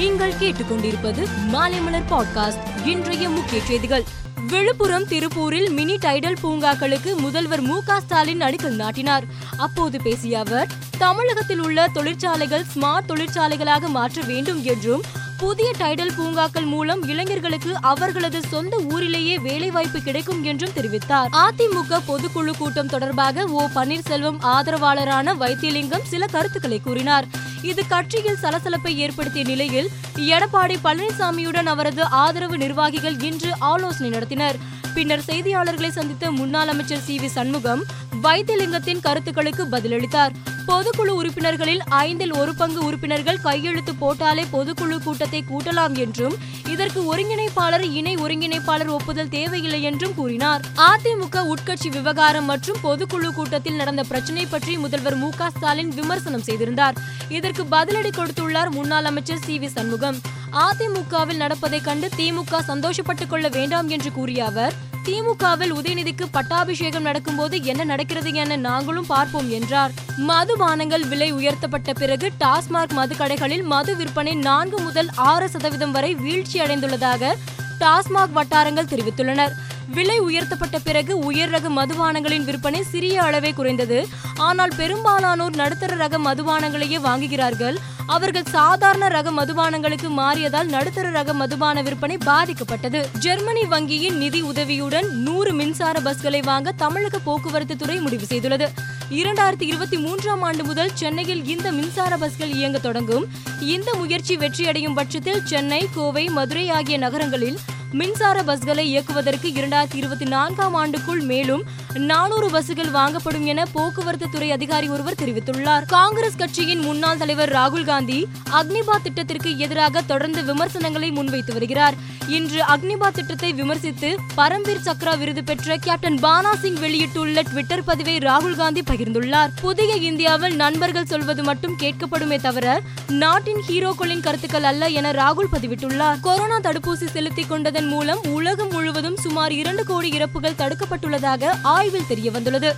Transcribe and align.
நீங்கள் 0.00 0.32
கேட்டுக்கொண்டிருப்பது 0.32 1.26
மாலைமலர் 1.52 2.02
பாட்காஸ்ட். 2.10 2.86
இன்றைய 2.86 3.28
முக்கிய 3.28 3.60
செய்திகள். 3.60 4.04
விழுப்புரம் 4.46 5.06
திருப்பூரில் 5.06 5.70
மினி 5.70 5.96
டைடல் 5.96 6.36
பூங்காக்களுக்கு 6.42 7.16
முதல்வர் 7.16 7.60
மு 7.60 7.80
ஸ்டாலின் 7.98 8.40
அடிக்கல் 8.40 8.74
நாட்டினார். 8.74 9.24
அப்போது 9.56 10.02
பேசிய 10.02 10.38
அவர் 10.38 10.68
தமிழகத்தில் 10.98 11.60
உள்ள 11.60 11.88
தொழிற்சாலைகள் 11.88 12.64
ஸ்மார்ட் 12.74 13.08
தொழிற்சாலைகளாக 13.08 13.88
மாற்ற 13.88 14.22
வேண்டும் 14.22 14.64
என்றும் 14.64 15.02
புதிய 15.38 15.72
டைடல் 15.78 16.14
பூங்காக்கள் 16.16 16.64
மூலம் 16.64 17.02
இளைஞர்களுக்கு 17.08 17.76
அவர்களது 17.80 18.40
சொந்த 18.48 18.80
ஊரிலேயே 18.90 19.38
வேலைவாய்ப்பு 19.38 20.00
கிடைக்கும் 20.00 20.42
என்றும் 20.42 20.72
தெரிவித்தார். 20.76 21.28
அதிமுக 21.32 22.00
பொதுக்குழு 22.08 22.52
கூட்டம் 22.58 22.88
தொடர்பாக 22.88 23.44
ஓ 23.44 23.66
பன்னீர்செல்வம் 23.74 24.36
ஆதரவாளரான 24.42 25.34
வைத்தியலிங்கம் 25.34 26.02
சில 26.02 26.26
கருத்துக்களை 26.26 26.80
கூறினார். 26.80 27.39
இது 27.62 27.86
கட்சியில் 27.86 28.38
சலசலப்பை 28.42 28.94
ஏற்படுத்திய 28.94 29.44
நிலையில் 29.44 29.88
எடப்பாடி 30.16 30.76
பழனிசாமியுடன் 30.84 31.66
அவரது 31.66 32.04
ஆதரவு 32.04 32.58
நிர்வாகிகள் 32.58 33.18
இன்று 33.20 33.50
ஆலோசனை 33.58 34.18
நடத்தினர். 34.18 34.54
பின்னர் 34.94 35.20
செய்தியாளர்களை 35.20 35.88
சந்தித்த 35.88 36.30
முன்னாள் 36.30 36.68
அமைச்சர் 36.68 37.00
சி 37.00 37.18
வி 37.18 37.26
சண்முகம் 37.26 37.82
வைத்தியலிங்கத்தின் 38.22 39.00
கருத்துக்களுக்கு 39.00 39.64
பதிலளித்தார். 39.64 40.32
பொதுக்குழு 40.66 41.12
உறுப்பினர்களில் 41.20 41.80
ஐந்தில் 41.88 42.32
ஒரு 42.32 42.54
பங்கு 42.54 42.84
உறுப்பினர்கள் 42.84 43.40
கையெழுத்து 43.40 43.92
போட்டாலே 43.94 44.44
பொதுக்குழு 44.52 44.98
கூட்டத்தை 45.02 45.44
கூட்டலாம் 45.50 45.98
என்றும் 45.98 46.34
இதற்கு 46.68 47.16
ஒருங்கிணைப்பாளர் 47.16 47.92
இணை 47.92 48.16
ஒருங்கிணைப்பாளர் 48.16 48.88
ஒப்புதல் 48.88 49.28
தேவையில்லை 49.28 49.82
என்றும் 49.82 50.14
கூறினார். 50.14 50.60
அதிமுக 50.76 51.54
உட்கட்சி 51.54 51.88
விவகாரம் 51.90 52.44
மற்றும் 52.44 52.76
பொதுக்குழு 52.82 53.32
கூட்டத்தில் 53.32 53.74
நடந்த 53.74 54.02
பிரச்சினை 54.02 54.46
பற்றி 54.46 54.76
முதல்வர் 54.76 55.16
மு 55.16 55.30
க 55.36 55.50
ஸ்டாலின் 55.50 55.88
விமர்சனம் 55.88 56.42
செய்திருந்தார். 56.42 56.94
இதற்கு 57.28 57.64
பதிலடி 57.64 58.10
கொடுத்துள்ளார் 58.10 58.70
முன்னாள் 58.70 59.04
அமைச்சர் 59.04 59.44
சி 59.46 59.58
வி 59.58 59.66
சண்முகம். 59.66 60.20
அதிமுகவில் 60.52 61.36
நடப்பதை 61.36 61.80
கண்டு 61.80 62.08
திமுக 62.16 62.58
சந்தோஷப்பட்டுக் 62.66 63.28
கொள்ள 63.28 63.48
வேண்டாம் 63.48 63.88
என்று 63.88 64.12
கூறிய 64.12 64.44
அவர் 64.44 64.74
திமுகவில் 65.04 65.72
உதயநிதிக்கு 65.72 66.24
பட்டாபிஷேகம் 66.30 67.02
நடக்கும்போது 67.02 67.62
என்ன 67.62 67.84
நடக்கிறது 67.84 68.32
என 68.32 68.56
நாங்களும் 68.56 69.06
பார்ப்போம் 69.06 69.50
என்றார். 69.50 69.92
மதுபானங்கள் 70.28 71.08
விலை 71.08 71.32
உயர்த்தப்பட்ட 71.32 71.92
பிறகு 71.92 72.30
டாஸ்மாக் 72.40 72.94
மதுக்கடைகளில் 72.96 73.62
மது 73.62 73.96
விற்பனை 73.96 74.34
நான்கு 74.34 74.80
முதல் 74.80 75.10
ஆறு 75.14 75.48
சதவீதம் 75.48 75.92
வரை 75.92 76.14
வீழ்ச்சி 76.14 76.60
அடைந்துள்ளதாக 76.60 77.32
டாஸ்மாக் 77.80 78.32
வட்டாரங்கள் 78.32 78.90
தெரிவித்துள்ளனர். 78.90 79.50
விலை 79.86 80.18
உயர்த்தப்பட்ட 80.18 80.78
பிறகு 80.78 81.18
உயர் 81.18 81.50
ரக 81.50 81.68
மதுபானங்களின் 81.68 82.44
விற்பனை 82.44 82.82
சிறிய 82.82 83.22
அளவே 83.22 83.52
குறைந்தது. 83.52 84.08
ஆனால் 84.36 84.72
பெரும்பாலானோர் 84.76 85.54
நடுத்தர 85.54 85.94
ரக 85.94 86.18
மதுபானங்களையே 86.18 86.98
வாங்குகிறார்கள். 87.08 87.78
அவர்கள் 88.14 88.46
சாதாரண 88.50 89.08
ரக 89.08 89.30
மதுபானங்களுக்கு 89.30 90.08
மாறியதால் 90.08 90.68
நடுத்தர 90.74 91.10
ரக 91.10 91.32
மதுபான 91.32 91.82
விற்பனை 91.82 92.16
பாதிக்கப்பட்டது. 92.16 93.00
ஜெர்மனி 93.18 93.62
வங்கியின் 93.62 94.16
நிதி 94.16 94.40
உதவியுடன் 94.40 95.08
நூறு 95.26 95.52
மின்சார 95.52 96.00
பஸ்களை 96.00 96.40
வாங்க 96.44 96.72
தமிழக 96.72 97.18
போக்குவரத்து 97.18 97.76
துறை 97.76 97.98
முடிவு 98.00 98.26
செய்துள்ளது. 98.28 98.68
இரண்டாயிரத்தி 99.10 99.62
இருபத்தி 99.62 99.96
மூன்றாம் 99.96 100.42
ஆண்டு 100.42 100.64
முதல் 100.64 100.90
சென்னையில் 100.94 101.46
இந்த 101.46 101.72
மின்சார 101.72 102.16
பஸ்கள் 102.16 102.52
இயங்க 102.52 102.78
தொடங்கும். 102.78 103.26
இந்த 103.60 103.94
முயற்சி 103.94 104.36
வெற்றியடையும் 104.36 104.94
பட்சத்தில் 104.94 105.44
சென்னை 105.44 105.88
கோவை 105.94 106.24
மதுரை 106.28 106.70
ஆகிய 106.70 106.98
நகரங்களில் 106.98 107.58
மின்சார 107.92 108.42
பஸ்களை 108.42 108.78
இயக்குவதற்கு 108.78 109.48
இரண்டாயிரத்தி 109.48 109.94
இருபத்தி 109.94 110.24
நான்காம் 110.24 110.76
ஆண்டுக்குள் 110.76 111.20
மேலும் 111.20 111.62
நானூறு 111.94 112.50
பஸ்கள் 112.50 112.90
வாங்கப்படும் 112.90 113.44
என 113.44 113.64
போக்குவரத்து 113.72 114.28
துறை 114.30 114.50
அதிகாரி 114.50 114.88
ஒருவர் 114.88 115.14
தெரிவித்துள்ளார். 115.14 115.86
காங்கிரஸ் 115.86 116.36
கட்சியின் 116.36 116.78
முன்னாள் 116.78 117.16
தலைவர் 117.16 117.52
ராகுல் 117.52 117.84
காந்தி 117.84 118.26
அக்னிபாத் 118.52 119.02
திட்டத்திற்கு 119.02 119.58
எதிராக 119.58 120.02
தொடர்ந்து 120.02 120.44
விமர்சனங்களை 120.44 121.10
முன்வைத்து 121.10 121.52
வருகிறார். 121.52 121.94
இன்று 122.28 122.62
அக்னிபாத் 122.62 123.14
திட்டத்தை 123.14 123.52
விமர்சித்து 123.52 124.18
பரம்வீர் 124.36 124.84
சக்ரா 124.84 125.18
விருது 125.18 125.44
பெற்ற 125.44 125.76
கேப்டன் 125.76 126.14
பானா 126.14 126.58
சிங் 126.60 126.78
வெளியிட்டுள்ள 126.78 127.42
ட்விட்டர் 127.42 127.84
பதிவை 127.84 128.18
ராகுல் 128.18 128.56
காந்தி 128.56 128.80
பகிர்ந்துள்ளார். 128.80 129.48
புதிய 129.60 129.94
இந்தியாவில் 129.94 130.56
நண்பர்கள் 130.56 131.06
சொல்வது 131.06 131.42
மட்டும் 131.42 131.76
கேட்கப்படுமே 131.78 132.40
தவிர 132.40 132.80
நாட்டின் 133.08 133.62
ஹீரோக்களின் 133.68 134.20
கருத்துக்கள் 134.20 134.62
அல்ல 134.62 134.86
என 134.86 135.12
ராகுல் 135.12 135.52
பதிவிட்டுள்ளார். 135.52 136.20
கொரோனா 136.20 136.58
தடுப்பூசி 136.58 137.06
செலுத்திக் 137.06 137.48
கொண்டதன் 137.48 137.79
மூலம் 137.86 138.22
உலகம் 138.22 138.68
முழுவதும் 138.68 139.16
சுமார் 139.16 139.52
இரண்டு 139.52 139.84
கோடி 139.84 140.10
இறப்புகள் 140.10 140.58
தடுக்கப்பட்டுள்ளதாக 140.58 141.52
ஆய்வில் 141.62 142.08
தெரியவந்துள்ளது. 142.08 142.72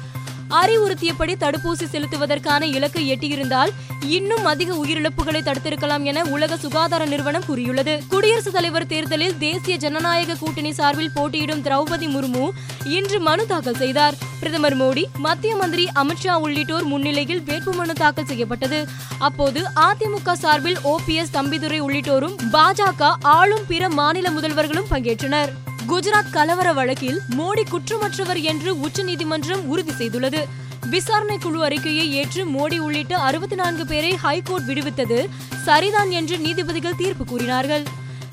அறிவுறுத்தியபடி 0.60 1.34
தடுப்பூசி 1.34 1.86
செலுத்துவதற்கான 1.92 2.62
இலக்கை 2.62 3.12
எட்டியிருந்தால் 3.12 3.72
இன்னும் 4.00 4.44
அதிக 4.44 4.74
உயிரிழப்புகளை 4.74 5.40
தடுத்திருக்கலாம் 5.40 6.02
என 6.02 6.22
உலக 6.24 6.56
சுகாதார 6.56 7.04
நிறுவனம் 7.04 7.46
கூறியுள்ளது. 7.46 8.02
குடியரசுத் 8.08 8.52
தலைவர் 8.52 8.86
தேர்தலில் 8.86 9.38
தேசிய 9.38 9.76
ஜனநாயக 9.76 10.34
கூட்டணி 10.34 10.72
சார்பில் 10.72 11.10
போட்டியிடும் 11.14 11.62
திரௌபதி 11.62 12.08
முர்மு 12.14 12.48
இன்று 12.84 13.20
மனு 13.20 13.46
தாக்கல் 13.46 13.74
செய்தார். 13.74 14.14
பிரதமர் 14.38 14.76
மோடி 14.76 15.04
மத்திய 15.16 15.56
மந்திரி 15.56 15.88
அமித்ஷா 15.94 16.32
உள்ளிட்டோர் 16.32 16.84
முன்னிலையில் 16.84 17.40
வேட்புமனு 17.40 17.92
தாக்கல் 17.92 18.26
செய்யப்பட்டது. 18.26 18.88
அப்போது 19.18 19.62
அதிமுக 19.76 20.32
சார்பில் 20.32 20.78
ஓபிஎஸ் 20.84 21.34
தம்பிதுரை 21.34 21.80
உள்ளிட்டோரும் 21.80 22.36
பாஜக 22.52 23.12
ஆளும் 23.22 23.66
பிற 23.68 23.88
மாநில 23.88 24.30
முதல்வர்களும் 24.30 24.90
பங்கேற்றனர். 24.90 25.52
குஜராத் 25.88 26.30
கலவர 26.30 26.72
வழக்கில் 26.72 27.20
மோடி 27.38 27.62
குற்றமற்றவர் 27.70 28.42
என்று 28.42 28.80
உச்சநீதிமன்றம் 28.80 29.68
உறுதி 29.68 29.92
செய்துள்ளது. 29.92 30.44
விசாரணை 30.90 31.38
குழு 31.38 31.64
அறிக்கையை 31.64 32.12
ஏற்று 32.12 32.44
மோடி 32.44 32.78
உள்ளிட்ட 32.78 33.16
அறுபத்தி 33.16 33.54
நான்கு 33.54 33.86
பேரை 33.86 34.16
ஹைகோர்ட் 34.16 34.68
விடுவித்தது 34.68 35.28
சரிதான் 35.64 36.10
என்று 36.10 36.38
நீதிபதிகள் 36.38 36.96
தீர்ப்பு 36.96 37.24
கூறினார்கள். 37.24 37.82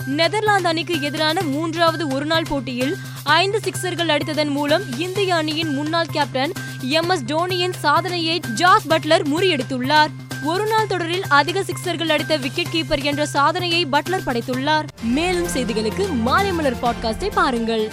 நெதர்லாந்து 0.05 0.67
அணிக்கு 0.67 1.01
எதிரான 1.01 1.41
மூன்றாவது 1.41 2.07
ஒருநாள் 2.07 2.49
போட்டியில் 2.49 2.95
ஐந்து 3.23 3.59
சிக்சர்கள் 3.63 4.13
அடித்ததன் 4.15 4.49
மூலம் 4.49 4.83
இந்திய 4.97 5.35
அணியின் 5.35 5.73
முன்னாள் 5.73 6.11
கேப்டன் 6.11 6.51
எம் 6.81 7.09
எஸ் 7.09 7.23
டோனியின் 7.23 7.73
சாதனையை 7.79 8.39
ஜாஸ் 8.39 8.87
பட்லர் 8.87 9.25
முறியடித்துள்ளார். 9.35 10.09
ஒரு 10.43 10.65
நாள் 10.65 10.87
தொடரில் 10.87 11.23
அதிக 11.27 11.61
சிக்சர்கள் 11.61 12.09
அடித்த 12.09 12.37
விக்கெட் 12.37 12.67
கீப்பர் 12.71 13.03
என்ற 13.03 13.25
சாதனையை 13.25 13.85
பட்லர் 13.85 14.25
படைத்துள்ளார். 14.25 14.87
மேலும் 15.03 15.47
செய்திகளுக்கு 15.47 16.13
மாலை 16.13 16.51
மலர் 16.51 16.75
பாட்காஸ்டை 16.75 17.29
பாருங்கள். 17.33 17.91